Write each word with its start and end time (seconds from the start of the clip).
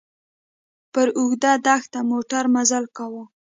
پر 0.93 1.07
اوږده 1.17 1.53
دښته 1.65 1.99
موټر 2.11 2.43
مزل 2.55 2.85
کاوه. 2.97 3.23